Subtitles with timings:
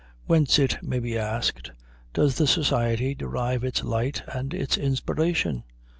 [0.25, 1.73] Whence, it may be asked,
[2.11, 5.63] does the society derive its light and its inspiration?